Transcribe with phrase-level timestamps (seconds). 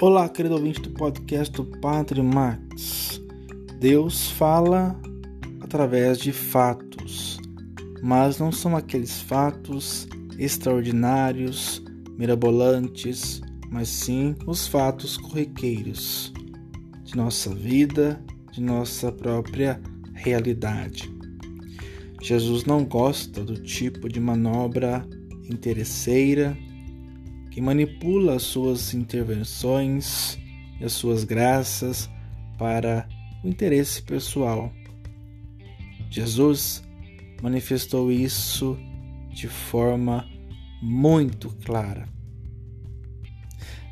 [0.00, 3.22] Olá, querido ouvinte do podcast do Padre Max.
[3.78, 5.00] Deus fala
[5.60, 7.38] através de fatos,
[8.02, 11.80] mas não são aqueles fatos extraordinários,
[12.18, 13.40] mirabolantes,
[13.70, 16.32] mas sim os fatos corriqueiros
[17.04, 19.80] de nossa vida, de nossa própria
[20.12, 21.08] realidade.
[22.20, 25.06] Jesus não gosta do tipo de manobra
[25.48, 26.58] interesseira
[27.54, 30.36] que manipula as suas intervenções
[30.80, 32.10] e as suas graças
[32.58, 33.08] para
[33.44, 34.72] o interesse pessoal.
[36.10, 36.82] Jesus
[37.40, 38.76] manifestou isso
[39.30, 40.28] de forma
[40.82, 42.08] muito clara.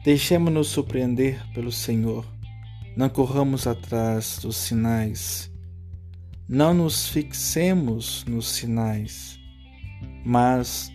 [0.03, 2.27] Deixemos-nos surpreender pelo Senhor.
[2.97, 5.49] Não corramos atrás dos sinais.
[6.49, 9.39] Não nos fixemos nos sinais,
[10.25, 10.91] mas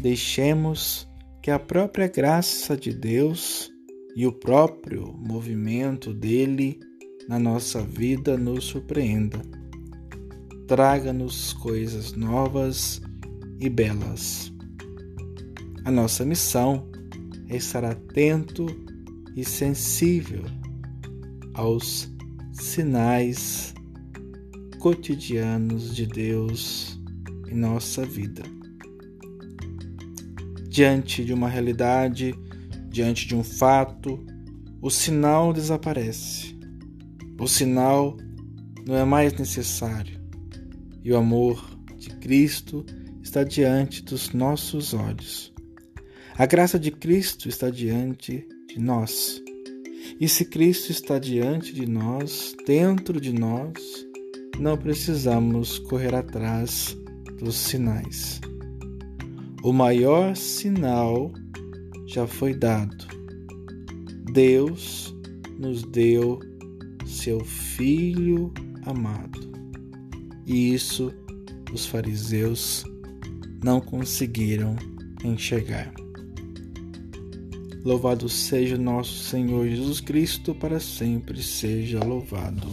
[0.00, 1.10] deixemos
[1.42, 3.68] que a própria graça de Deus
[4.14, 6.78] e o próprio movimento dele
[7.28, 9.42] na nossa vida nos surpreenda.
[10.68, 13.02] Traga-nos coisas novas
[13.58, 14.52] e belas.
[15.84, 16.88] A nossa missão
[17.48, 18.64] é estar atento
[19.34, 20.44] e sensível
[21.54, 22.08] aos
[22.52, 23.74] sinais
[24.78, 27.00] cotidianos de Deus
[27.48, 28.61] em nossa vida
[30.72, 32.34] diante de uma realidade,
[32.88, 34.24] diante de um fato,
[34.80, 36.58] o sinal desaparece.
[37.38, 38.16] O sinal
[38.86, 40.18] não é mais necessário
[41.04, 41.62] e o amor
[41.98, 42.86] de Cristo
[43.22, 45.52] está diante dos nossos olhos.
[46.38, 49.42] A graça de Cristo está diante de nós.
[50.18, 53.74] E se Cristo está diante de nós, dentro de nós,
[54.58, 56.96] não precisamos correr atrás
[57.38, 58.40] dos sinais.
[59.62, 61.32] O maior sinal
[62.04, 63.06] já foi dado.
[64.32, 65.14] Deus
[65.56, 66.40] nos deu
[67.06, 68.52] seu Filho
[68.84, 69.52] amado.
[70.44, 71.12] E isso
[71.72, 72.84] os fariseus
[73.62, 74.74] não conseguiram
[75.24, 75.94] enxergar.
[77.84, 82.66] Louvado seja nosso Senhor Jesus Cristo, para sempre seja louvado.